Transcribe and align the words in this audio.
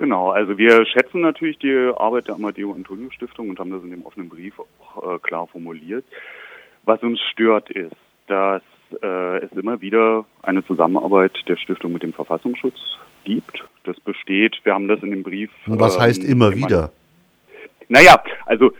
Genau, 0.00 0.30
also 0.30 0.56
wir 0.56 0.86
schätzen 0.86 1.20
natürlich 1.20 1.58
die 1.58 1.92
Arbeit 1.94 2.28
der 2.28 2.36
Amadeo 2.36 2.72
Antonio 2.72 3.10
Stiftung 3.10 3.50
und 3.50 3.58
haben 3.58 3.70
das 3.70 3.82
in 3.82 3.90
dem 3.90 4.06
offenen 4.06 4.30
Brief 4.30 4.54
auch 4.58 5.16
äh, 5.16 5.18
klar 5.18 5.46
formuliert. 5.46 6.06
Was 6.84 7.02
uns 7.02 7.20
stört 7.30 7.68
ist, 7.68 7.94
dass 8.26 8.62
äh, 9.02 9.44
es 9.44 9.52
immer 9.52 9.82
wieder 9.82 10.24
eine 10.42 10.64
Zusammenarbeit 10.64 11.32
der 11.46 11.56
Stiftung 11.56 11.92
mit 11.92 12.02
dem 12.02 12.14
Verfassungsschutz 12.14 12.78
gibt. 13.24 13.62
Das 13.84 14.00
besteht, 14.00 14.58
wir 14.64 14.72
haben 14.72 14.88
das 14.88 15.02
in 15.02 15.10
dem 15.10 15.22
Brief. 15.22 15.50
Was 15.66 15.96
ähm, 15.96 16.00
heißt 16.00 16.24
immer 16.24 16.54
wieder? 16.54 16.92
Naja, 17.90 18.22
also 18.46 18.72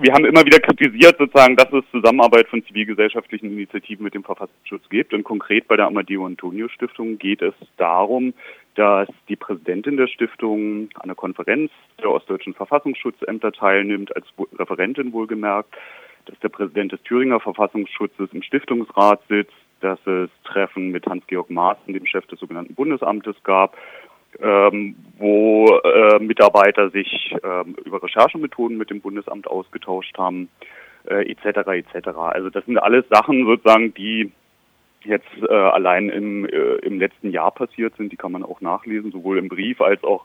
wir 0.00 0.12
haben 0.14 0.24
immer 0.24 0.46
wieder 0.46 0.60
kritisiert, 0.60 1.16
sozusagen, 1.18 1.56
dass 1.56 1.72
es 1.72 1.84
Zusammenarbeit 1.90 2.46
von 2.48 2.62
zivilgesellschaftlichen 2.64 3.52
Initiativen 3.52 4.04
mit 4.04 4.14
dem 4.14 4.22
Verfassungsschutz 4.22 4.88
gibt. 4.90 5.12
Und 5.12 5.24
konkret 5.24 5.66
bei 5.66 5.76
der 5.76 5.86
Amadeo 5.86 6.24
Antonio 6.24 6.68
Stiftung 6.68 7.18
geht 7.18 7.42
es 7.42 7.54
darum, 7.76 8.32
dass 8.76 9.08
die 9.28 9.34
Präsidentin 9.34 9.96
der 9.96 10.06
Stiftung 10.06 10.88
an 10.94 11.08
der 11.08 11.16
Konferenz 11.16 11.72
der 12.00 12.10
ostdeutschen 12.12 12.54
Verfassungsschutzämter 12.54 13.50
teilnimmt, 13.50 14.14
als 14.14 14.26
Referentin 14.56 15.12
wohlgemerkt, 15.12 15.74
dass 16.26 16.38
der 16.38 16.48
Präsident 16.48 16.92
des 16.92 17.02
Thüringer 17.02 17.40
Verfassungsschutzes 17.40 18.28
im 18.32 18.42
Stiftungsrat 18.42 19.20
sitzt, 19.28 19.52
dass 19.80 19.98
es 20.06 20.30
Treffen 20.44 20.90
mit 20.90 21.06
Hans-Georg 21.06 21.50
Maaßen, 21.50 21.92
dem 21.92 22.06
Chef 22.06 22.26
des 22.26 22.38
sogenannten 22.38 22.74
Bundesamtes, 22.74 23.34
gab, 23.42 23.76
ähm, 24.40 24.96
wo 25.18 25.66
äh, 25.84 26.18
Mitarbeiter 26.18 26.90
sich 26.90 27.34
ähm, 27.42 27.76
über 27.84 28.02
Recherchemethoden 28.02 28.76
mit 28.76 28.90
dem 28.90 29.00
Bundesamt 29.00 29.46
ausgetauscht 29.46 30.16
haben, 30.18 30.48
äh, 31.08 31.30
etc. 31.30 31.68
etc. 31.68 32.08
Also 32.16 32.50
das 32.50 32.64
sind 32.66 32.78
alles 32.78 33.04
Sachen 33.08 33.46
sozusagen, 33.46 33.94
die 33.94 34.32
jetzt 35.04 35.26
äh, 35.48 35.52
allein 35.52 36.08
im, 36.08 36.44
äh, 36.46 36.76
im 36.82 36.98
letzten 36.98 37.30
Jahr 37.30 37.50
passiert 37.50 37.96
sind, 37.96 38.12
die 38.12 38.16
kann 38.16 38.32
man 38.32 38.44
auch 38.44 38.60
nachlesen, 38.60 39.12
sowohl 39.12 39.38
im 39.38 39.48
Brief 39.48 39.80
als 39.80 40.02
auch 40.04 40.24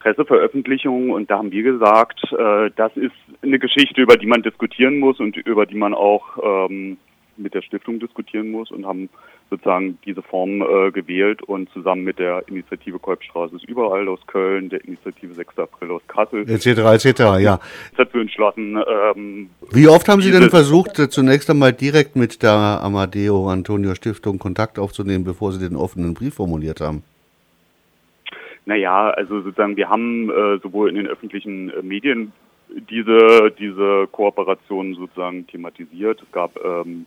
Presseveröffentlichungen. 0.00 1.10
Und 1.10 1.30
da 1.30 1.38
haben 1.38 1.52
wir 1.52 1.62
gesagt, 1.62 2.20
äh, 2.32 2.70
das 2.76 2.96
ist 2.96 3.14
eine 3.42 3.58
Geschichte, 3.58 4.00
über 4.00 4.16
die 4.16 4.26
man 4.26 4.42
diskutieren 4.42 4.98
muss 4.98 5.20
und 5.20 5.36
über 5.36 5.66
die 5.66 5.76
man 5.76 5.94
auch 5.94 6.68
ähm, 6.68 6.98
mit 7.36 7.54
der 7.54 7.62
Stiftung 7.62 8.00
diskutieren 8.00 8.50
muss 8.50 8.70
und 8.70 8.86
haben 8.86 9.08
sozusagen 9.50 9.98
diese 10.04 10.22
Form 10.22 10.62
äh, 10.62 10.90
gewählt 10.90 11.42
und 11.42 11.70
zusammen 11.70 12.04
mit 12.04 12.18
der 12.18 12.42
Initiative 12.48 12.98
Kolbstraße 12.98 13.56
ist 13.56 13.64
überall 13.64 14.08
aus 14.08 14.20
Köln, 14.26 14.70
der 14.70 14.84
Initiative 14.84 15.34
6. 15.34 15.58
April 15.58 15.90
aus 15.90 16.02
Kassel 16.08 16.48
etc. 16.48 16.66
etc. 16.66 17.20
ja 17.40 17.60
dazu 17.96 18.18
entschlossen. 18.18 18.76
Ähm, 18.76 19.50
Wie 19.70 19.88
oft 19.88 20.08
haben 20.08 20.22
Sie 20.22 20.30
denn 20.30 20.50
versucht, 20.50 20.98
äh, 20.98 21.08
zunächst 21.08 21.50
einmal 21.50 21.72
direkt 21.72 22.16
mit 22.16 22.42
der 22.42 22.52
Amadeo 22.52 23.48
Antonio 23.48 23.94
Stiftung 23.94 24.38
Kontakt 24.38 24.78
aufzunehmen, 24.78 25.24
bevor 25.24 25.52
Sie 25.52 25.66
den 25.66 25.76
offenen 25.76 26.14
Brief 26.14 26.34
formuliert 26.34 26.80
haben? 26.80 27.02
Naja, 28.64 29.10
also 29.10 29.42
sozusagen, 29.42 29.76
wir 29.76 29.90
haben 29.90 30.30
äh, 30.30 30.58
sowohl 30.62 30.88
in 30.88 30.94
den 30.94 31.08
öffentlichen 31.08 31.70
äh, 31.70 31.82
Medien 31.82 32.32
diese, 32.90 33.52
diese 33.58 34.06
Kooperation 34.10 34.94
sozusagen 34.94 35.46
thematisiert. 35.46 36.22
Es 36.22 36.32
gab 36.32 36.56
ähm, 36.64 37.06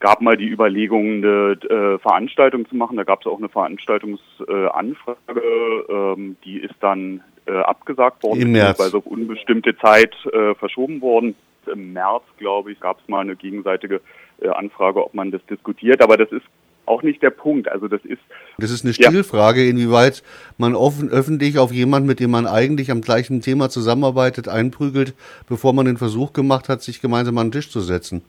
gab 0.00 0.20
mal 0.20 0.36
die 0.36 0.48
Überlegung, 0.48 1.24
eine 1.24 1.58
äh, 1.68 1.98
Veranstaltung 1.98 2.68
zu 2.68 2.76
machen. 2.76 2.96
Da 2.96 3.04
gab 3.04 3.20
es 3.20 3.26
auch 3.26 3.38
eine 3.38 3.48
Veranstaltungsanfrage, 3.48 5.18
äh, 5.28 5.92
ähm, 5.92 6.36
die 6.44 6.58
ist 6.58 6.74
dann 6.80 7.22
äh, 7.46 7.52
abgesagt 7.52 8.22
worden, 8.22 8.42
Im 8.42 8.52
März. 8.52 8.94
auf 8.94 9.06
unbestimmte 9.06 9.76
Zeit 9.78 10.14
äh, 10.32 10.54
verschoben 10.54 11.00
worden. 11.00 11.34
Im 11.66 11.92
März, 11.92 12.22
glaube 12.38 12.72
ich, 12.72 12.80
gab 12.80 13.00
es 13.00 13.08
mal 13.08 13.20
eine 13.20 13.36
gegenseitige 13.36 14.00
äh, 14.40 14.48
Anfrage, 14.48 15.04
ob 15.04 15.14
man 15.14 15.30
das 15.30 15.44
diskutiert. 15.50 16.02
Aber 16.02 16.16
das 16.16 16.30
ist 16.32 16.44
auch 16.86 17.02
nicht 17.02 17.22
der 17.22 17.30
Punkt. 17.30 17.68
Also 17.68 17.88
das 17.88 18.02
ist. 18.04 18.22
Das 18.56 18.70
ist 18.70 18.84
eine 18.84 18.94
Stilfrage, 18.94 19.62
ja. 19.62 19.70
inwieweit 19.70 20.22
man 20.56 20.74
offen, 20.74 21.10
öffentlich 21.10 21.58
auf 21.58 21.72
jemanden, 21.72 22.08
mit 22.08 22.20
dem 22.20 22.30
man 22.30 22.46
eigentlich 22.46 22.90
am 22.90 23.02
gleichen 23.02 23.42
Thema 23.42 23.68
zusammenarbeitet, 23.68 24.48
einprügelt, 24.48 25.14
bevor 25.46 25.74
man 25.74 25.84
den 25.84 25.98
Versuch 25.98 26.32
gemacht 26.32 26.70
hat, 26.70 26.80
sich 26.82 27.02
gemeinsam 27.02 27.36
an 27.36 27.48
den 27.48 27.52
Tisch 27.52 27.70
zu 27.70 27.80
setzen 27.80 28.22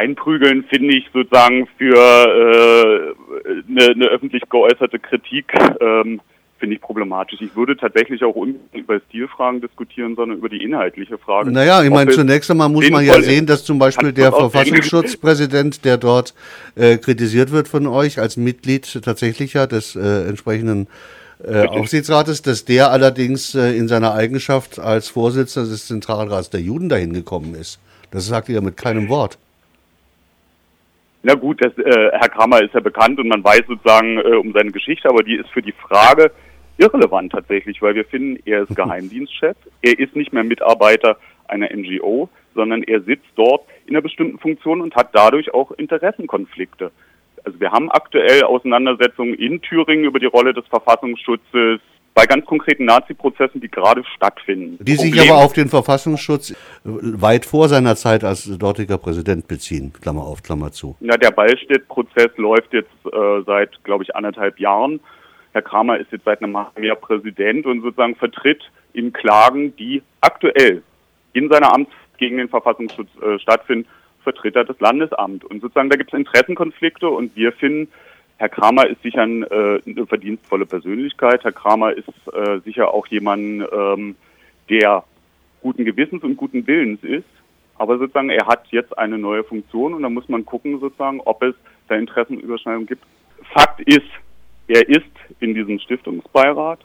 einprügeln, 0.00 0.64
finde 0.64 0.96
ich 0.96 1.06
sozusagen 1.12 1.68
für 1.76 1.94
äh, 1.94 3.14
eine, 3.68 3.92
eine 3.92 4.06
öffentlich 4.06 4.42
geäußerte 4.48 4.98
Kritik 4.98 5.52
ähm, 5.80 6.20
finde 6.58 6.74
ich 6.74 6.80
problematisch. 6.80 7.40
Ich 7.40 7.54
würde 7.56 7.76
tatsächlich 7.76 8.22
auch 8.24 8.34
über 8.72 9.00
Stilfragen 9.08 9.60
diskutieren, 9.60 10.16
sondern 10.16 10.38
über 10.38 10.48
die 10.48 10.62
inhaltliche 10.62 11.18
Frage. 11.18 11.50
Naja, 11.50 11.82
ich 11.82 11.90
meine, 11.90 12.10
zunächst 12.10 12.50
einmal 12.50 12.68
muss 12.68 12.90
man 12.90 13.04
ja 13.04 13.20
sehen, 13.20 13.46
dass 13.46 13.64
zum 13.64 13.78
Beispiel 13.78 14.12
der 14.12 14.32
Verfassungsschutzpräsident, 14.32 15.84
der 15.84 15.96
dort 15.96 16.34
äh, 16.74 16.98
kritisiert 16.98 17.52
wird 17.52 17.68
von 17.68 17.86
euch 17.86 18.18
als 18.18 18.36
Mitglied 18.36 19.00
tatsächlich 19.02 19.54
ja 19.54 19.66
des 19.66 19.94
äh, 19.96 20.28
entsprechenden 20.28 20.88
äh, 21.44 21.66
Aufsichtsrates, 21.66 22.42
dass 22.42 22.64
der 22.64 22.90
allerdings 22.90 23.54
äh, 23.54 23.76
in 23.76 23.86
seiner 23.86 24.14
Eigenschaft 24.14 24.78
als 24.78 25.08
Vorsitzender 25.08 25.70
des 25.70 25.86
Zentralrats 25.86 26.50
der 26.50 26.60
Juden 26.60 26.88
dahin 26.88 27.12
gekommen 27.12 27.54
ist. 27.54 27.78
Das 28.10 28.26
sagt 28.26 28.48
ihr 28.48 28.56
ja 28.56 28.60
mit 28.60 28.76
keinem 28.76 29.08
Wort. 29.08 29.38
Na 31.22 31.34
gut, 31.34 31.64
das, 31.64 31.76
äh, 31.78 32.10
Herr 32.12 32.28
Kramer 32.28 32.62
ist 32.62 32.74
ja 32.74 32.80
bekannt 32.80 33.18
und 33.18 33.28
man 33.28 33.42
weiß 33.42 33.62
sozusagen 33.66 34.18
äh, 34.18 34.36
um 34.36 34.52
seine 34.52 34.70
Geschichte, 34.70 35.08
aber 35.08 35.22
die 35.22 35.36
ist 35.36 35.50
für 35.50 35.62
die 35.62 35.72
Frage 35.72 36.30
irrelevant 36.76 37.32
tatsächlich, 37.32 37.82
weil 37.82 37.94
wir 37.94 38.04
finden, 38.04 38.40
er 38.44 38.62
ist 38.62 38.76
Geheimdienstchef, 38.76 39.56
er 39.82 39.98
ist 39.98 40.14
nicht 40.14 40.32
mehr 40.32 40.44
Mitarbeiter 40.44 41.18
einer 41.48 41.68
NGO, 41.74 42.28
sondern 42.54 42.82
er 42.82 43.00
sitzt 43.02 43.26
dort 43.34 43.66
in 43.86 43.94
einer 43.94 44.02
bestimmten 44.02 44.38
Funktion 44.38 44.80
und 44.80 44.94
hat 44.94 45.10
dadurch 45.12 45.52
auch 45.52 45.72
Interessenkonflikte. 45.72 46.92
Also 47.44 47.60
wir 47.60 47.72
haben 47.72 47.90
aktuell 47.90 48.42
Auseinandersetzungen 48.44 49.34
in 49.34 49.60
Thüringen 49.60 50.04
über 50.04 50.18
die 50.18 50.26
Rolle 50.26 50.52
des 50.52 50.66
Verfassungsschutzes, 50.66 51.80
bei 52.14 52.26
ganz 52.26 52.44
konkreten 52.46 52.84
Nazi-Prozessen, 52.84 53.60
die 53.60 53.70
gerade 53.70 54.02
stattfinden. 54.16 54.84
Die 54.84 54.96
sich 54.96 55.12
Problem, 55.12 55.32
aber 55.32 55.44
auf 55.44 55.52
den 55.52 55.68
Verfassungsschutz 55.68 56.54
weit 56.84 57.46
vor 57.46 57.68
seiner 57.68 57.94
Zeit 57.96 58.24
als 58.24 58.44
dortiger 58.58 58.98
Präsident 58.98 59.46
beziehen, 59.46 59.92
Klammer 59.92 60.22
auf, 60.22 60.42
Klammer 60.42 60.72
zu. 60.72 60.96
Ja, 61.00 61.16
der 61.16 61.30
Ballstedt-Prozess 61.30 62.30
läuft 62.36 62.72
jetzt 62.72 62.90
äh, 63.04 63.42
seit, 63.46 63.82
glaube 63.84 64.02
ich, 64.04 64.16
anderthalb 64.16 64.58
Jahren. 64.58 65.00
Herr 65.52 65.62
Kramer 65.62 65.98
ist 65.98 66.10
jetzt 66.12 66.24
seit 66.24 66.42
einem 66.42 66.56
Jahr 66.82 66.96
Präsident 66.96 67.66
und 67.66 67.82
sozusagen 67.82 68.16
vertritt 68.16 68.62
in 68.92 69.12
Klagen, 69.12 69.76
die 69.76 70.02
aktuell 70.20 70.82
in 71.32 71.48
seiner 71.48 71.72
Amtszeit 71.72 71.98
gegen 72.18 72.38
den 72.38 72.48
Verfassungsschutz 72.48 73.08
äh, 73.22 73.38
stattfinden, 73.38 73.88
vertritt 74.22 74.56
er 74.56 74.64
das 74.64 74.78
Landesamt. 74.80 75.44
Und 75.44 75.62
sozusagen 75.62 75.88
da 75.88 75.96
gibt 75.96 76.12
es 76.12 76.18
Interessenkonflikte 76.18 77.08
und 77.08 77.34
wir 77.36 77.52
finden, 77.52 77.90
Herr 78.38 78.48
Kramer 78.48 78.86
ist 78.86 79.02
sicher 79.02 79.22
ein, 79.22 79.42
äh, 79.42 79.80
eine 79.84 80.06
verdienstvolle 80.06 80.64
Persönlichkeit. 80.64 81.42
Herr 81.42 81.52
Kramer 81.52 81.92
ist 81.92 82.08
äh, 82.32 82.60
sicher 82.64 82.94
auch 82.94 83.06
jemand, 83.08 83.68
ähm, 83.72 84.14
der 84.70 85.04
guten 85.60 85.84
Gewissens 85.84 86.22
und 86.22 86.36
guten 86.36 86.66
Willens 86.66 87.02
ist. 87.02 87.26
Aber 87.78 87.98
sozusagen, 87.98 88.30
er 88.30 88.46
hat 88.46 88.66
jetzt 88.70 88.96
eine 88.96 89.18
neue 89.18 89.42
Funktion 89.42 89.94
und 89.94 90.02
da 90.02 90.08
muss 90.08 90.28
man 90.28 90.44
gucken, 90.44 90.78
sozusagen, 90.78 91.20
ob 91.20 91.42
es 91.42 91.54
da 91.88 91.96
Interessenüberschneidungen 91.96 92.86
gibt. 92.86 93.04
Fakt 93.52 93.80
ist, 93.80 94.06
er 94.68 94.88
ist 94.88 95.10
in 95.40 95.54
diesem 95.54 95.80
Stiftungsbeirat. 95.80 96.80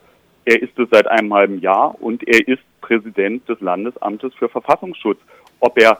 Er 0.46 0.62
ist 0.62 0.78
es 0.78 0.90
seit 0.90 1.08
einem 1.08 1.34
halben 1.34 1.59
Jahr 1.59 1.96
und 2.02 2.28
er 2.28 2.47
ist 2.47 2.64
Präsident 2.81 3.47
des 3.47 3.59
Landesamtes 3.62 4.34
für 4.35 4.50
Verfassungsschutz. 4.50 5.20
Ob 5.59 5.80
er 5.80 6.00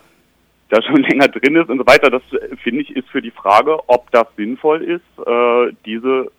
da 0.74 0.82
schon 0.82 1.04
länger 1.10 1.28
drin 1.28 1.56
ist 1.56 1.70
und 1.70 1.78
so 1.78 1.86
weiter. 1.86 2.10
Das 2.10 2.24
finde 2.64 2.82
ich 2.82 2.96
ist 2.96 3.10
für 3.10 3.22
die 3.22 3.32
Frage, 3.32 3.78
ob 3.88 4.12
das 4.12 4.28
sinnvoll 4.36 4.82
ist, 4.84 5.28
äh, 5.28 5.74
diese 5.86 6.32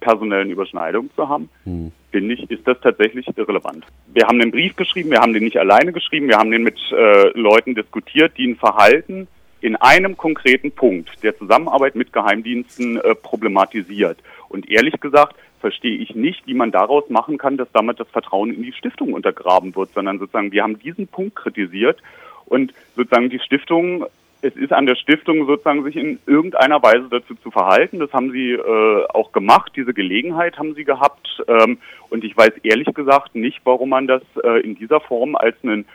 personellen 0.00 0.50
Überschneidungen 0.50 1.10
zu 1.16 1.28
haben, 1.28 1.48
hm. 1.64 1.90
finde 2.12 2.34
ich, 2.34 2.48
ist 2.50 2.66
das 2.68 2.80
tatsächlich 2.80 3.26
irrelevant. 3.36 3.84
Wir 4.12 4.26
haben 4.26 4.38
den 4.38 4.52
Brief 4.52 4.76
geschrieben, 4.76 5.10
wir 5.10 5.20
haben 5.20 5.32
den 5.32 5.42
nicht 5.42 5.58
alleine 5.58 5.92
geschrieben, 5.92 6.28
wir 6.28 6.38
haben 6.38 6.52
den 6.52 6.62
mit 6.62 6.78
äh, 6.92 7.36
Leuten 7.36 7.74
diskutiert, 7.74 8.32
die 8.38 8.46
ein 8.46 8.56
Verhalten 8.56 9.26
in 9.60 9.74
einem 9.74 10.16
konkreten 10.16 10.70
Punkt 10.70 11.22
der 11.24 11.36
Zusammenarbeit 11.36 11.96
mit 11.96 12.12
Geheimdiensten 12.12 12.98
äh, 12.98 13.16
problematisiert. 13.16 14.18
Und 14.48 14.70
ehrlich 14.70 15.00
gesagt 15.00 15.34
verstehe 15.60 15.98
ich 15.98 16.14
nicht, 16.14 16.46
wie 16.46 16.54
man 16.54 16.70
daraus 16.70 17.10
machen 17.10 17.36
kann, 17.38 17.56
dass 17.56 17.66
damit 17.72 17.98
das 17.98 18.08
Vertrauen 18.10 18.54
in 18.54 18.62
die 18.62 18.72
Stiftung 18.72 19.12
untergraben 19.12 19.74
wird, 19.74 19.92
sondern 19.92 20.20
sozusagen 20.20 20.52
wir 20.52 20.62
haben 20.62 20.78
diesen 20.78 21.08
Punkt 21.08 21.34
kritisiert 21.34 22.00
und 22.48 22.72
sozusagen 22.96 23.30
die 23.30 23.40
Stiftung, 23.40 24.06
es 24.40 24.54
ist 24.56 24.72
an 24.72 24.86
der 24.86 24.94
Stiftung 24.94 25.46
sozusagen 25.46 25.84
sich 25.84 25.96
in 25.96 26.18
irgendeiner 26.26 26.82
Weise 26.82 27.06
dazu 27.10 27.34
zu 27.34 27.50
verhalten. 27.50 27.98
Das 27.98 28.12
haben 28.12 28.30
sie 28.30 28.52
äh, 28.52 29.04
auch 29.08 29.32
gemacht, 29.32 29.72
diese 29.74 29.92
Gelegenheit 29.92 30.58
haben 30.58 30.74
sie 30.74 30.84
gehabt. 30.84 31.42
Ähm, 31.48 31.78
und 32.10 32.24
ich 32.24 32.36
weiß 32.36 32.52
ehrlich 32.62 32.92
gesagt 32.94 33.34
nicht, 33.34 33.60
warum 33.64 33.90
man 33.90 34.06
das 34.06 34.22
äh, 34.44 34.60
in 34.60 34.76
dieser 34.76 35.00
Form 35.00 35.34
als 35.34 35.56
einen 35.62 35.86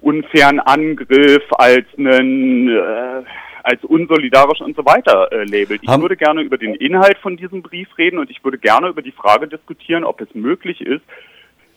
unfairen 0.00 0.60
Angriff, 0.60 1.44
als 1.52 1.86
einen 1.96 2.68
äh, 2.68 3.22
als 3.64 3.82
unsolidarisch 3.82 4.60
und 4.60 4.76
so 4.76 4.84
weiter 4.84 5.32
äh, 5.32 5.44
labelt. 5.44 5.80
Ich 5.82 5.88
würde 5.88 6.18
gerne 6.18 6.42
über 6.42 6.58
den 6.58 6.74
Inhalt 6.74 7.16
von 7.16 7.38
diesem 7.38 7.62
Brief 7.62 7.88
reden 7.96 8.18
und 8.18 8.30
ich 8.30 8.44
würde 8.44 8.58
gerne 8.58 8.88
über 8.88 9.00
die 9.00 9.10
Frage 9.10 9.48
diskutieren, 9.48 10.04
ob 10.04 10.20
es 10.20 10.34
möglich 10.34 10.82
ist, 10.82 11.02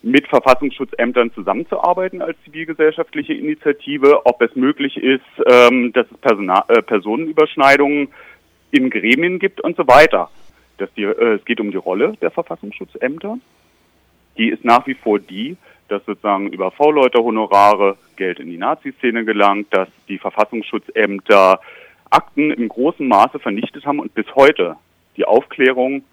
mit 0.07 0.27
Verfassungsschutzämtern 0.27 1.33
zusammenzuarbeiten 1.33 2.21
als 2.21 2.37
zivilgesellschaftliche 2.43 3.33
Initiative, 3.33 4.25
ob 4.25 4.41
es 4.41 4.55
möglich 4.55 4.97
ist, 4.97 5.21
ähm, 5.45 5.91
dass 5.93 6.05
es 6.11 6.17
Personal, 6.17 6.63
äh, 6.69 6.81
Personenüberschneidungen 6.81 8.09
in 8.71 8.89
Gremien 8.89 9.39
gibt 9.39 9.61
und 9.61 9.75
so 9.75 9.87
weiter. 9.87 10.29
Dass 10.77 10.93
die, 10.93 11.03
äh, 11.03 11.35
es 11.35 11.45
geht 11.45 11.59
um 11.59 11.71
die 11.71 11.77
Rolle 11.77 12.13
der 12.21 12.31
Verfassungsschutzämter 12.31 13.37
die 14.37 14.49
ist 14.49 14.63
nach 14.63 14.85
wie 14.87 14.93
vor 14.93 15.19
die, 15.19 15.57
dass 15.87 16.05
sozusagen 16.05 16.49
über 16.49 16.71
V-Leute-Honorare 16.71 17.97
Geld 18.15 18.39
in 18.39 18.49
die 18.49 18.57
Nazi-Szene 18.57 19.25
gelangt, 19.25 19.67
dass 19.71 19.89
die 20.07 20.17
Verfassungsschutzämter 20.17 21.59
Akten 22.09 22.51
im 22.51 22.67
großen 22.67 23.07
Maße 23.07 23.39
vernichtet 23.39 23.85
haben 23.85 23.99
und 23.99 24.13
bis 24.13 24.25
heute 24.35 24.75
die 25.17 25.25
Aufklärung 25.25 26.03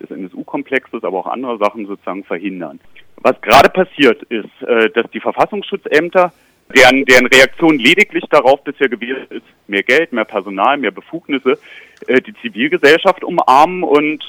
des 0.00 0.10
NSU-Komplexes, 0.10 1.04
aber 1.04 1.18
auch 1.18 1.26
andere 1.26 1.58
Sachen 1.58 1.86
sozusagen 1.86 2.24
verhindern. 2.24 2.80
Was 3.24 3.40
gerade 3.40 3.70
passiert 3.70 4.22
ist, 4.24 4.68
äh, 4.68 4.90
dass 4.90 5.10
die 5.12 5.20
Verfassungsschutzämter, 5.20 6.30
deren, 6.76 7.06
deren 7.06 7.26
Reaktion 7.26 7.78
lediglich 7.78 8.24
darauf 8.30 8.62
bisher 8.64 8.90
gewesen 8.90 9.24
ist, 9.30 9.46
mehr 9.66 9.82
Geld, 9.82 10.12
mehr 10.12 10.26
Personal, 10.26 10.76
mehr 10.76 10.90
Befugnisse, 10.90 11.58
äh, 12.06 12.20
die 12.20 12.34
Zivilgesellschaft 12.42 13.24
umarmen 13.24 13.82
und 13.82 14.22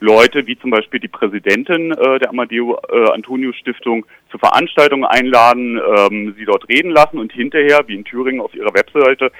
Leute 0.00 0.46
wie 0.48 0.58
zum 0.58 0.70
Beispiel 0.70 0.98
die 0.98 1.08
Präsidentin 1.08 1.92
äh, 1.92 2.18
der 2.18 2.30
Amadeo 2.30 2.74
Antonio 3.12 3.52
Stiftung 3.52 4.06
zu 4.32 4.38
Veranstaltungen 4.38 5.04
einladen, 5.04 5.78
ähm, 5.78 6.34
sie 6.36 6.46
dort 6.46 6.68
reden 6.68 6.90
lassen 6.90 7.18
und 7.18 7.32
hinterher, 7.32 7.82
wie 7.86 7.94
in 7.94 8.04
Thüringen 8.04 8.40
auf 8.40 8.54
ihrer 8.54 8.74
Webseite, 8.74 9.30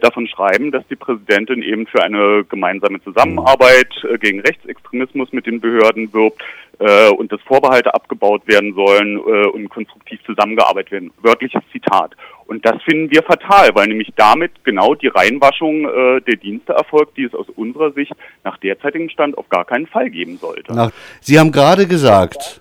davon 0.00 0.26
schreiben, 0.26 0.70
dass 0.70 0.86
die 0.88 0.96
Präsidentin 0.96 1.62
eben 1.62 1.86
für 1.86 2.02
eine 2.02 2.44
gemeinsame 2.48 3.02
Zusammenarbeit 3.02 3.92
gegen 4.20 4.40
Rechtsextremismus 4.40 5.30
mit 5.32 5.46
den 5.46 5.60
Behörden 5.60 6.10
wirbt 6.14 6.40
äh, 6.78 7.10
und 7.10 7.32
dass 7.32 7.40
Vorbehalte 7.42 7.92
abgebaut 7.94 8.46
werden 8.46 8.74
sollen 8.74 9.18
äh, 9.18 9.46
und 9.48 9.68
konstruktiv 9.68 10.20
zusammengearbeitet 10.24 10.92
werden. 10.92 11.12
Wörtliches 11.22 11.62
Zitat. 11.72 12.12
Und 12.46 12.64
das 12.66 12.82
finden 12.82 13.10
wir 13.10 13.22
fatal, 13.22 13.70
weil 13.74 13.88
nämlich 13.88 14.12
damit 14.16 14.52
genau 14.64 14.94
die 14.94 15.08
Reinwaschung 15.08 15.86
äh, 15.86 16.20
der 16.20 16.36
Dienste 16.36 16.74
erfolgt, 16.74 17.16
die 17.16 17.24
es 17.24 17.34
aus 17.34 17.46
unserer 17.56 17.92
Sicht 17.92 18.12
nach 18.44 18.58
derzeitigem 18.58 19.08
Stand 19.08 19.38
auf 19.38 19.48
gar 19.48 19.64
keinen 19.64 19.86
Fall 19.86 20.10
geben 20.10 20.36
sollte. 20.38 20.74
Nach, 20.74 20.92
Sie 21.20 21.38
haben 21.38 21.52
gerade 21.52 21.86
gesagt, 21.86 22.60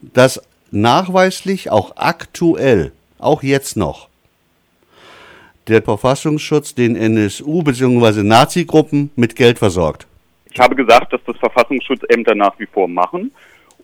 dass 0.00 0.42
nachweislich 0.70 1.70
auch 1.70 1.96
aktuell, 1.96 2.92
auch 3.18 3.42
jetzt 3.42 3.76
noch, 3.76 4.08
der 5.68 5.82
Verfassungsschutz 5.82 6.74
den 6.74 6.94
NSU 6.94 7.62
bzw. 7.62 8.22
Nazi-Gruppen 8.22 9.10
mit 9.16 9.36
Geld 9.36 9.58
versorgt. 9.58 10.06
Ich 10.54 10.60
habe 10.60 10.74
gesagt, 10.74 11.12
dass 11.12 11.20
das 11.26 11.36
Verfassungsschutzämter 11.36 12.34
nach 12.34 12.58
wie 12.58 12.66
vor 12.66 12.88
machen. 12.88 13.32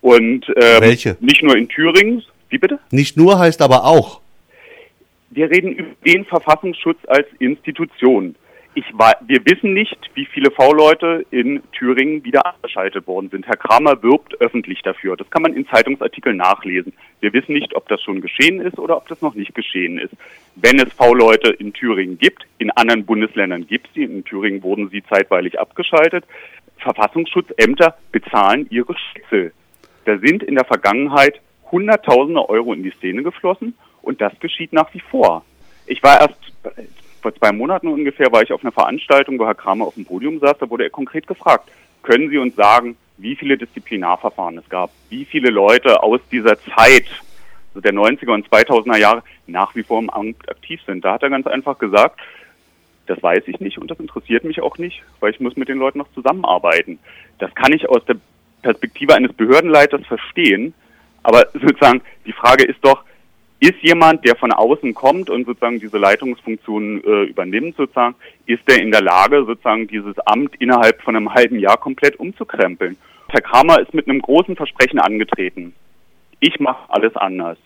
Und 0.01 0.49
ähm, 0.49 0.81
Welche? 0.81 1.17
nicht 1.21 1.43
nur 1.43 1.57
in 1.57 1.69
Thüringen. 1.69 2.23
Wie 2.49 2.59
bitte? 2.59 2.79
Nicht 2.91 3.17
nur 3.17 3.39
heißt 3.39 3.61
aber 3.61 3.85
auch 3.85 4.21
wir 5.31 5.51
reden 5.51 5.73
über 5.73 5.95
den 6.05 6.25
Verfassungsschutz 6.25 6.99
als 7.07 7.27
Institution. 7.39 8.35
Ich 8.75 8.85
war, 8.93 9.17
wir 9.27 9.45
wissen 9.47 9.75
nicht, 9.75 9.99
wie 10.15 10.27
viele 10.27 10.53
V-Leute 10.53 11.27
in 11.33 11.61
Thüringen 11.73 12.23
wieder 12.23 12.47
abgeschaltet 12.47 13.05
worden 13.09 13.29
sind. 13.29 13.47
Herr 13.49 13.57
Kramer 13.57 14.01
wirbt 14.03 14.41
öffentlich 14.41 14.81
dafür. 14.83 15.17
Das 15.17 15.29
kann 15.31 15.43
man 15.43 15.55
in 15.55 15.67
Zeitungsartikeln 15.67 16.37
nachlesen. 16.37 16.93
Wir 17.19 17.33
wissen 17.33 17.53
nicht, 17.53 17.75
ob 17.75 17.89
das 17.89 18.01
schon 18.01 18.21
geschehen 18.21 18.61
ist 18.61 18.79
oder 18.79 18.97
ob 18.97 19.09
das 19.09 19.23
noch 19.23 19.35
nicht 19.35 19.57
geschehen 19.57 19.99
ist. 19.99 20.13
Wenn 20.55 20.79
es 20.79 20.93
V-Leute 20.93 21.51
in 21.51 21.73
Thüringen 21.73 22.17
gibt, 22.19 22.47
in 22.59 22.71
anderen 22.71 23.05
Bundesländern 23.05 23.67
gibt 23.67 23.89
es 23.89 23.95
sie, 23.95 24.05
in 24.05 24.25
Thüringen 24.25 24.63
wurden 24.63 24.89
sie 24.91 25.03
zeitweilig 25.03 25.59
abgeschaltet, 25.59 26.25
Verfassungsschutzämter 26.81 27.97
bezahlen 28.13 28.67
ihre 28.71 28.95
Schütze. 28.97 29.53
Da 30.05 30.19
sind 30.19 30.43
in 30.43 30.55
der 30.55 30.65
Vergangenheit 30.65 31.41
Hunderttausende 31.71 32.49
Euro 32.49 32.73
in 32.73 32.83
die 32.83 32.91
Szene 32.91 33.23
geflossen 33.23 33.75
und 34.03 34.21
das 34.21 34.33
geschieht 34.41 34.73
nach 34.73 34.93
wie 34.93 35.01
vor. 35.01 35.45
Ich 35.87 36.03
war 36.03 36.21
erst 36.21 36.35
vor 37.23 37.35
zwei 37.35 37.53
Monaten 37.53 37.89
ungefähr, 37.89 38.33
war 38.33 38.43
ich 38.43 38.53
auf 38.53 38.63
einer 38.63 38.73
Veranstaltung, 38.73 39.39
wo 39.39 39.47
Herr 39.47 39.55
Kramer 39.55 39.87
auf 39.87 39.95
dem 39.95 40.05
Podium 40.05 40.39
saß, 40.41 40.59
da 40.59 40.69
wurde 40.69 40.85
er 40.85 40.91
konkret 40.91 41.27
gefragt, 41.27 41.71
können 42.03 42.31
Sie 42.31 42.39
uns 42.39 42.57
sagen, 42.57 42.97
wie 43.19 43.37
viele 43.37 43.59
Disziplinarverfahren 43.59 44.59
es 44.59 44.69
gab, 44.69 44.91
wie 45.11 45.25
viele 45.25 45.51
Leute 45.51 46.03
aus 46.03 46.21
dieser 46.33 46.59
Zeit, 46.59 47.07
also 47.69 47.81
der 47.83 47.93
90er 47.93 48.33
und 48.33 48.49
2000er 48.49 48.97
Jahre, 48.97 49.23
nach 49.47 49.75
wie 49.75 49.83
vor 49.83 50.01
im 50.01 50.11
Amt 50.11 50.49
aktiv 50.49 50.81
sind. 50.87 51.05
Da 51.05 51.13
hat 51.13 51.23
er 51.23 51.31
ganz 51.31 51.47
einfach 51.47 51.79
gesagt, 51.79 52.19
das 53.11 53.23
weiß 53.23 53.43
ich 53.49 53.59
nicht 53.59 53.79
und 53.79 53.91
das 53.91 53.99
interessiert 53.99 54.45
mich 54.45 54.63
auch 54.63 54.79
nicht, 54.79 55.03
weil 55.19 55.33
ich 55.33 55.41
muss 55.41 55.57
mit 55.57 55.69
den 55.69 55.79
Leuten 55.79 55.99
noch 55.99 56.13
zusammenarbeiten. 56.15 57.01
Das 57.39 57.53
kann 57.57 57.73
ich 57.73 57.89
aus 57.89 58.05
der 58.05 58.17
Perspektive 58.63 59.15
eines 59.15 59.33
Behördenleiters 59.33 60.07
verstehen, 60.07 60.75
aber 61.25 61.49
sozusagen 61.53 62.03
die 62.25 62.33
Frage 62.33 62.65
ist 62.65 62.79
doch, 62.83 63.03
ist 63.59 63.83
jemand, 63.83 64.25
der 64.25 64.37
von 64.37 64.53
außen 64.53 64.95
kommt 64.95 65.29
und 65.29 65.45
sozusagen 65.45 65.81
diese 65.81 65.99
Leitungsfunktion 65.99 67.03
äh, 67.05 67.23
übernimmt, 67.25 67.77
sozusagen, 67.77 68.15
ist 68.47 68.63
er 68.67 68.81
in 68.81 68.93
der 68.93 69.03
Lage, 69.03 69.45
sozusagen 69.45 69.89
dieses 69.89 70.19
Amt 70.21 70.55
innerhalb 70.61 71.03
von 71.03 71.17
einem 71.17 71.35
halben 71.35 71.59
Jahr 71.59 71.77
komplett 71.77 72.19
umzukrempeln? 72.19 72.97
Herr 73.29 73.43
Kramer 73.43 73.81
ist 73.81 73.93
mit 73.93 74.09
einem 74.09 74.23
großen 74.23 74.55
Versprechen 74.57 75.01
angetreten. 75.01 75.75
Ich 76.39 76.59
mache 76.61 76.89
alles 76.89 77.15
anders. 77.17 77.59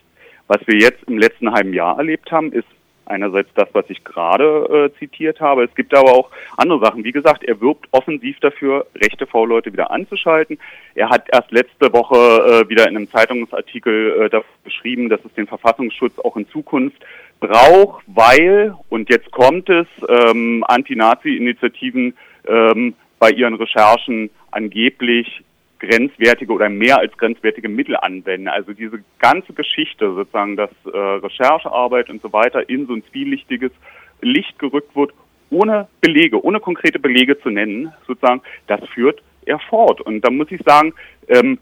Was 0.49 0.67
wir 0.67 0.79
jetzt 0.79 1.05
im 1.05 1.19
letzten 1.19 1.52
halben 1.52 1.75
Jahr 1.75 1.96
erlebt 1.99 2.32
haben, 2.32 2.50
ist 2.50 2.67
Einerseits 3.06 3.50
das, 3.54 3.68
was 3.72 3.84
ich 3.88 4.02
gerade 4.04 4.90
äh, 4.94 4.98
zitiert 4.98 5.40
habe. 5.40 5.64
Es 5.64 5.74
gibt 5.74 5.94
aber 5.94 6.12
auch 6.12 6.30
andere 6.56 6.80
Sachen. 6.80 7.04
Wie 7.04 7.12
gesagt, 7.12 7.44
er 7.44 7.60
wirbt 7.60 7.86
offensiv 7.90 8.38
dafür, 8.40 8.86
rechte 8.96 9.26
V-Leute 9.26 9.72
wieder 9.72 9.90
anzuschalten. 9.90 10.58
Er 10.94 11.10
hat 11.10 11.26
erst 11.30 11.50
letzte 11.52 11.92
Woche 11.92 12.16
äh, 12.16 12.68
wieder 12.68 12.88
in 12.88 12.96
einem 12.96 13.10
Zeitungsartikel 13.10 14.30
äh, 14.32 14.40
geschrieben, 14.64 15.08
dass 15.08 15.24
es 15.24 15.34
den 15.34 15.46
Verfassungsschutz 15.46 16.18
auch 16.18 16.36
in 16.36 16.48
Zukunft 16.48 17.04
braucht, 17.40 18.02
weil, 18.06 18.74
und 18.88 19.10
jetzt 19.10 19.30
kommt 19.30 19.68
es, 19.68 19.86
ähm, 20.08 20.64
Anti-Nazi-Initiativen 20.66 22.14
ähm, 22.46 22.94
bei 23.18 23.30
ihren 23.30 23.54
Recherchen 23.54 24.30
angeblich 24.50 25.44
grenzwertige 25.84 26.52
oder 26.52 26.69
mehr 26.69 26.98
als 26.98 27.16
grenzwertige 27.16 27.69
Mittel 27.69 27.96
anwenden. 27.96 28.48
Also 28.48 28.72
diese 28.72 29.02
ganze 29.19 29.52
Geschichte, 29.52 30.12
sozusagen, 30.14 30.56
dass 30.56 30.70
äh, 30.86 30.96
Recherchearbeit 30.96 32.10
und 32.10 32.22
so 32.22 32.32
weiter 32.32 32.69
in 32.69 32.86
so 32.86 32.94
ein 32.94 33.04
zwielichtiges 33.10 33.72
Licht 34.20 34.58
gerückt 34.58 34.94
wird, 34.96 35.12
ohne 35.50 35.88
Belege, 36.00 36.42
ohne 36.42 36.60
konkrete 36.60 36.98
Belege 36.98 37.38
zu 37.40 37.50
nennen, 37.50 37.92
sozusagen, 38.06 38.42
das 38.66 38.81
führt 38.88 39.22
er 39.46 39.58
fort. 39.58 40.00
Und 40.00 40.22
da 40.22 40.31
muss 40.31 40.50
ich 40.50 40.60
sagen, 40.64 40.94
ähm, 41.28 41.58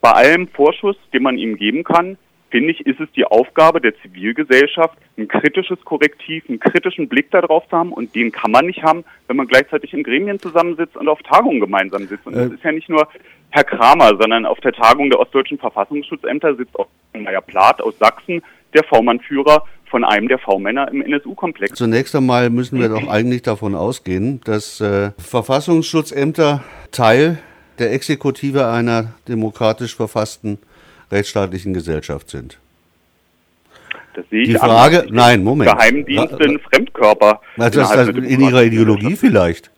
bei 0.00 0.10
allem 0.10 0.48
Vorschuss, 0.48 0.96
den 1.12 1.22
man 1.22 1.38
ihm 1.38 1.56
geben 1.56 1.84
kann, 1.84 2.16
finde 2.50 2.72
ich, 2.72 2.86
ist 2.86 3.00
es 3.00 3.10
die 3.12 3.24
Aufgabe 3.24 3.80
der 3.80 3.94
Zivilgesellschaft, 4.00 4.96
ein 5.16 5.28
kritisches 5.28 5.78
Korrektiv, 5.84 6.44
einen 6.48 6.60
kritischen 6.60 7.08
Blick 7.08 7.30
darauf 7.30 7.68
zu 7.68 7.76
haben. 7.76 7.92
Und 7.92 8.14
den 8.14 8.32
kann 8.32 8.50
man 8.50 8.66
nicht 8.66 8.82
haben, 8.82 9.04
wenn 9.26 9.36
man 9.36 9.46
gleichzeitig 9.46 9.92
in 9.92 10.02
Gremien 10.02 10.38
zusammensitzt 10.38 10.96
und 10.96 11.08
auf 11.08 11.22
Tagungen 11.22 11.60
gemeinsam 11.60 12.06
sitzt. 12.06 12.26
Und 12.26 12.36
das 12.36 12.50
äh. 12.50 12.54
ist 12.54 12.64
ja 12.64 12.72
nicht 12.72 12.88
nur 12.88 13.08
Herr 13.50 13.64
Kramer, 13.64 14.16
sondern 14.20 14.46
auf 14.46 14.60
der 14.60 14.72
Tagung 14.72 15.10
der 15.10 15.20
ostdeutschen 15.20 15.58
Verfassungsschutzämter 15.58 16.54
sitzt 16.56 16.78
auch 16.78 16.88
Meier 17.14 17.40
Plath 17.40 17.80
aus 17.80 17.98
Sachsen, 17.98 18.42
der 18.74 18.84
V-Mann-Führer 18.84 19.64
von 19.86 20.04
einem 20.04 20.28
der 20.28 20.38
V-Männer 20.38 20.88
im 20.90 21.02
NSU-Komplex. 21.02 21.78
Zunächst 21.78 22.14
einmal 22.14 22.50
müssen 22.50 22.78
wir 22.78 22.90
doch 22.90 23.08
eigentlich 23.08 23.42
davon 23.42 23.74
ausgehen, 23.74 24.40
dass 24.44 24.80
äh, 24.80 25.12
Verfassungsschutzämter 25.18 26.62
Teil 26.92 27.38
der 27.78 27.92
Exekutive 27.92 28.68
einer 28.68 29.14
demokratisch 29.28 29.96
verfassten 29.96 30.58
rechtsstaatlichen 31.10 31.74
Gesellschaft 31.74 32.30
sind. 32.30 32.58
Das 34.14 34.28
sehe 34.30 34.42
ich 34.42 34.48
Die 34.48 34.54
Frage, 34.56 35.00
anders. 35.00 35.12
nein, 35.12 35.44
Moment. 35.44 35.70
Geheimdienste 35.70 36.36
sind 36.38 36.60
Fremdkörper. 36.62 37.40
Das 37.56 37.76
ist 37.76 37.90
das 37.90 38.08
in 38.08 38.40
Ihrer 38.40 38.64
Ideologie 38.64 39.16
vielleicht. 39.16 39.70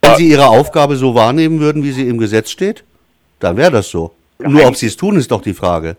Wenn 0.00 0.16
Sie 0.16 0.28
Ihre 0.28 0.48
Aufgabe 0.48 0.96
so 0.96 1.14
wahrnehmen 1.14 1.60
würden, 1.60 1.82
wie 1.84 1.92
sie 1.92 2.08
im 2.08 2.18
Gesetz 2.18 2.50
steht, 2.50 2.84
dann 3.38 3.56
wäre 3.56 3.70
das 3.70 3.90
so. 3.90 4.14
Geheim 4.38 4.52
Nur 4.54 4.66
ob 4.66 4.76
Sie 4.76 4.86
es 4.86 4.96
tun, 4.96 5.16
ist 5.16 5.30
doch 5.30 5.42
die 5.42 5.54
Frage. 5.54 5.96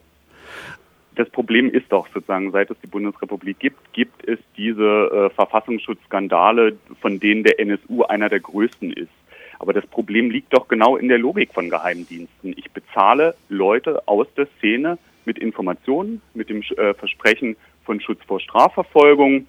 Das 1.16 1.30
Problem 1.30 1.70
ist 1.70 1.86
doch 1.90 2.08
sozusagen, 2.14 2.52
seit 2.52 2.72
es 2.72 2.78
die 2.84 2.88
Bundesrepublik 2.88 3.60
gibt, 3.60 3.94
gibt 3.94 4.28
es 4.28 4.40
diese 4.58 4.84
äh, 4.84 5.30
Verfassungsschutzskandale, 5.36 6.76
von 7.02 7.20
denen 7.20 7.44
der 7.44 7.60
NSU 7.60 8.04
einer 8.04 8.30
der 8.30 8.40
größten 8.40 8.92
ist. 8.94 9.12
Aber 9.64 9.72
das 9.72 9.88
Problem 9.88 10.30
liegt 10.30 10.54
doch 10.54 10.68
genau 10.68 10.98
in 10.98 11.08
der 11.08 11.18
Logik 11.18 11.54
von 11.54 11.70
Geheimdiensten. 11.70 12.54
Ich 12.58 12.70
bezahle 12.72 13.34
Leute 13.48 14.06
aus 14.10 14.28
der 14.36 14.46
Szene 14.58 14.98
mit 15.24 15.40
Informationen, 15.40 16.22
mit 16.34 16.50
dem 16.50 16.64
äh, 16.76 16.94
Versprechen 16.94 17.56
von 17.86 18.02
Schutz 18.02 18.20
vor 18.28 18.42
Strafverfolgung, 18.42 19.48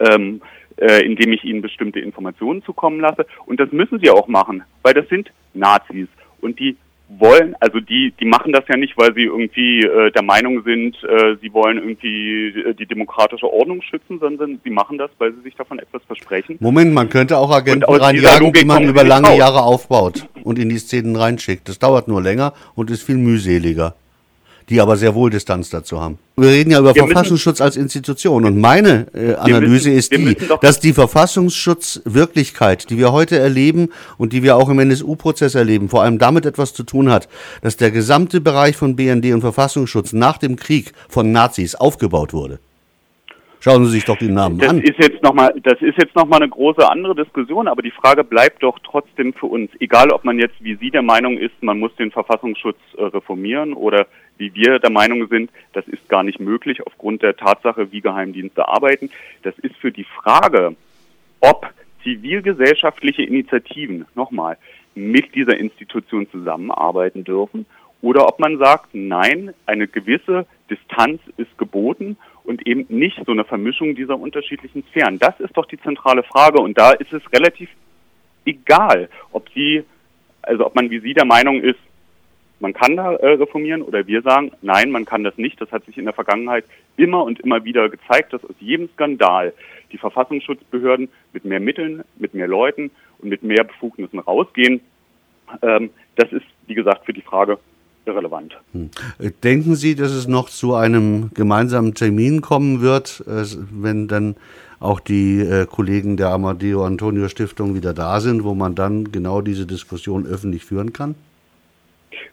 ähm, 0.00 0.40
äh, 0.78 1.04
indem 1.04 1.34
ich 1.34 1.44
ihnen 1.44 1.60
bestimmte 1.60 2.00
Informationen 2.00 2.62
zukommen 2.62 2.98
lasse. 2.98 3.26
Und 3.44 3.60
das 3.60 3.70
müssen 3.72 3.98
sie 3.98 4.08
auch 4.08 4.26
machen, 4.26 4.64
weil 4.80 4.94
das 4.94 5.06
sind 5.10 5.30
Nazis. 5.52 6.08
Und 6.40 6.58
die 6.58 6.78
wollen, 7.08 7.54
also 7.60 7.80
die, 7.80 8.12
die 8.18 8.24
machen 8.24 8.52
das 8.52 8.64
ja 8.68 8.76
nicht, 8.76 8.96
weil 8.96 9.14
sie 9.14 9.22
irgendwie 9.22 9.80
äh, 9.80 10.10
der 10.10 10.22
Meinung 10.22 10.62
sind, 10.64 10.96
äh, 11.04 11.36
sie 11.40 11.52
wollen 11.52 11.78
irgendwie 11.78 12.48
äh, 12.48 12.74
die 12.74 12.86
demokratische 12.86 13.50
Ordnung 13.50 13.80
schützen, 13.82 14.18
sondern 14.18 14.60
sie 14.64 14.70
machen 14.70 14.98
das, 14.98 15.10
weil 15.18 15.32
sie 15.34 15.42
sich 15.42 15.54
davon 15.54 15.78
etwas 15.78 16.02
versprechen. 16.04 16.56
Moment, 16.60 16.92
man 16.92 17.08
könnte 17.08 17.38
auch 17.38 17.50
Agenten 17.50 17.84
reinjagen, 17.84 18.52
die 18.52 18.64
man 18.64 18.84
über 18.84 19.04
lange. 19.04 19.36
Jahre 19.36 19.62
aufbaut 19.62 20.28
und 20.44 20.58
in 20.58 20.68
die 20.68 20.78
Szenen 20.78 21.16
reinschickt. 21.16 21.68
Das 21.68 21.78
dauert 21.78 22.08
nur 22.08 22.22
länger 22.22 22.54
und 22.74 22.90
ist 22.90 23.02
viel 23.02 23.16
mühseliger. 23.16 23.94
Die 24.68 24.80
aber 24.80 24.96
sehr 24.96 25.14
wohl 25.14 25.30
Distanz 25.30 25.70
dazu 25.70 26.00
haben. 26.00 26.18
Wir 26.36 26.50
reden 26.50 26.70
ja 26.70 26.80
über 26.80 26.94
wir 26.94 27.04
Verfassungsschutz 27.04 27.60
als 27.60 27.76
Institution 27.76 28.44
und 28.44 28.60
meine 28.60 29.06
äh, 29.14 29.34
Analyse 29.34 29.90
müssen, 29.90 29.92
ist 29.92 30.12
die, 30.12 30.36
dass 30.60 30.80
die 30.80 30.92
Verfassungsschutzwirklichkeit, 30.92 32.90
die 32.90 32.98
wir 32.98 33.12
heute 33.12 33.38
erleben 33.38 33.90
und 34.18 34.32
die 34.32 34.42
wir 34.42 34.56
auch 34.56 34.68
im 34.68 34.78
NSU-Prozess 34.78 35.54
erleben, 35.54 35.88
vor 35.88 36.02
allem 36.02 36.18
damit 36.18 36.46
etwas 36.46 36.74
zu 36.74 36.82
tun 36.82 37.10
hat, 37.10 37.28
dass 37.62 37.76
der 37.76 37.90
gesamte 37.90 38.40
Bereich 38.40 38.76
von 38.76 38.96
BND 38.96 39.32
und 39.32 39.40
Verfassungsschutz 39.40 40.12
nach 40.12 40.38
dem 40.38 40.56
Krieg 40.56 40.92
von 41.08 41.30
Nazis 41.30 41.74
aufgebaut 41.74 42.32
wurde. 42.32 42.58
Schauen 43.66 43.84
Sie 43.84 43.90
sich 43.90 44.04
doch 44.04 44.16
die 44.16 44.28
Namen 44.28 44.58
das 44.58 44.68
an. 44.68 44.80
Ist 44.80 44.98
jetzt 44.98 45.22
noch 45.24 45.34
mal, 45.34 45.52
das 45.62 45.80
ist 45.80 45.98
jetzt 45.98 46.14
nochmal 46.14 46.40
eine 46.40 46.48
große 46.48 46.88
andere 46.88 47.16
Diskussion, 47.16 47.66
aber 47.66 47.82
die 47.82 47.90
Frage 47.90 48.22
bleibt 48.22 48.62
doch 48.62 48.78
trotzdem 48.84 49.32
für 49.32 49.46
uns, 49.46 49.72
egal 49.80 50.10
ob 50.10 50.24
man 50.24 50.38
jetzt 50.38 50.54
wie 50.60 50.76
Sie 50.76 50.90
der 50.92 51.02
Meinung 51.02 51.36
ist, 51.36 51.60
man 51.62 51.80
muss 51.80 51.92
den 51.96 52.12
Verfassungsschutz 52.12 52.78
äh, 52.96 53.02
reformieren 53.02 53.72
oder 53.74 54.06
wie 54.38 54.54
wir 54.54 54.78
der 54.78 54.90
Meinung 54.90 55.26
sind, 55.28 55.50
das 55.72 55.86
ist 55.88 56.08
gar 56.08 56.22
nicht 56.22 56.40
möglich 56.40 56.86
aufgrund 56.86 57.22
der 57.22 57.36
Tatsache, 57.36 57.92
wie 57.92 58.00
Geheimdienste 58.00 58.68
arbeiten. 58.68 59.10
Das 59.42 59.58
ist 59.58 59.76
für 59.76 59.92
die 59.92 60.04
Frage, 60.04 60.76
ob 61.40 61.68
zivilgesellschaftliche 62.02 63.22
Initiativen, 63.22 64.06
nochmal, 64.14 64.56
mit 64.94 65.34
dieser 65.34 65.58
Institution 65.58 66.28
zusammenarbeiten 66.30 67.24
dürfen 67.24 67.66
oder 68.00 68.26
ob 68.26 68.38
man 68.38 68.58
sagt, 68.58 68.94
nein, 68.94 69.52
eine 69.66 69.88
gewisse 69.88 70.46
Distanz 70.70 71.20
ist 71.36 71.56
geboten 71.58 72.16
und 72.44 72.66
eben 72.66 72.86
nicht 72.88 73.20
so 73.26 73.32
eine 73.32 73.44
Vermischung 73.44 73.94
dieser 73.94 74.18
unterschiedlichen 74.18 74.84
Sphären. 74.88 75.18
Das 75.18 75.38
ist 75.40 75.56
doch 75.56 75.66
die 75.66 75.80
zentrale 75.80 76.22
Frage 76.22 76.60
und 76.60 76.78
da 76.78 76.92
ist 76.92 77.12
es 77.12 77.22
relativ 77.32 77.68
egal, 78.44 79.08
ob 79.32 79.48
Sie, 79.54 79.82
also 80.42 80.66
ob 80.66 80.74
man 80.74 80.90
wie 80.90 81.00
Sie 81.00 81.14
der 81.14 81.26
Meinung 81.26 81.60
ist, 81.60 81.80
man 82.60 82.72
kann 82.72 82.96
da 82.96 83.14
äh, 83.14 83.34
reformieren 83.34 83.82
oder 83.82 84.06
wir 84.06 84.22
sagen, 84.22 84.52
nein, 84.62 84.90
man 84.90 85.04
kann 85.04 85.24
das 85.24 85.36
nicht. 85.36 85.60
Das 85.60 85.70
hat 85.72 85.84
sich 85.84 85.98
in 85.98 86.04
der 86.04 86.14
Vergangenheit 86.14 86.64
immer 86.96 87.22
und 87.24 87.40
immer 87.40 87.64
wieder 87.64 87.88
gezeigt, 87.88 88.32
dass 88.32 88.44
aus 88.44 88.54
jedem 88.60 88.88
Skandal 88.94 89.52
die 89.92 89.98
Verfassungsschutzbehörden 89.98 91.08
mit 91.32 91.44
mehr 91.44 91.60
Mitteln, 91.60 92.02
mit 92.18 92.34
mehr 92.34 92.48
Leuten 92.48 92.90
und 93.18 93.28
mit 93.28 93.42
mehr 93.42 93.64
Befugnissen 93.64 94.18
rausgehen. 94.18 94.80
Ähm, 95.62 95.90
das 96.16 96.32
ist, 96.32 96.46
wie 96.66 96.74
gesagt, 96.74 97.04
für 97.04 97.12
die 97.12 97.22
Frage 97.22 97.58
irrelevant. 98.06 98.56
Hm. 98.72 98.90
Denken 99.42 99.74
Sie, 99.74 99.94
dass 99.94 100.12
es 100.12 100.26
noch 100.26 100.48
zu 100.48 100.74
einem 100.74 101.30
gemeinsamen 101.34 101.94
Termin 101.94 102.40
kommen 102.40 102.80
wird, 102.80 103.22
äh, 103.26 103.44
wenn 103.70 104.08
dann 104.08 104.36
auch 104.78 105.00
die 105.00 105.40
äh, 105.40 105.66
Kollegen 105.66 106.16
der 106.16 106.28
Amadeo 106.30 106.84
Antonio 106.84 107.28
Stiftung 107.28 107.74
wieder 107.74 107.94
da 107.94 108.20
sind, 108.20 108.44
wo 108.44 108.54
man 108.54 108.74
dann 108.74 109.10
genau 109.12 109.40
diese 109.40 109.66
Diskussion 109.66 110.26
öffentlich 110.26 110.64
führen 110.64 110.92
kann? 110.92 111.14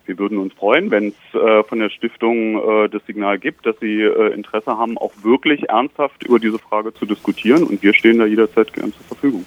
Wir 0.05 0.19
würden 0.19 0.37
uns 0.37 0.53
freuen, 0.53 0.91
wenn 0.91 1.09
es 1.09 1.39
äh, 1.39 1.63
von 1.63 1.79
der 1.79 1.89
Stiftung 1.89 2.57
äh, 2.57 2.89
das 2.89 3.05
Signal 3.05 3.39
gibt, 3.39 3.65
dass 3.65 3.79
sie 3.79 4.01
äh, 4.01 4.33
Interesse 4.33 4.77
haben, 4.77 4.97
auch 4.97 5.11
wirklich 5.23 5.69
ernsthaft 5.69 6.23
über 6.23 6.39
diese 6.39 6.59
Frage 6.59 6.93
zu 6.93 7.05
diskutieren. 7.05 7.63
Und 7.63 7.81
wir 7.81 7.93
stehen 7.93 8.19
da 8.19 8.25
jederzeit 8.25 8.73
gern 8.73 8.93
zur 8.93 9.05
Verfügung. 9.05 9.41